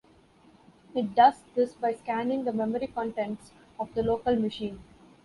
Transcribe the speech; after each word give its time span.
It 0.95 1.13
does 1.13 1.43
this 1.53 1.73
by 1.75 1.93
scanning 1.93 2.43
the 2.43 2.51
memory 2.51 2.87
contents 2.87 3.51
of 3.79 3.93
the 3.93 4.01
local 4.01 4.35
machine. 4.35 4.79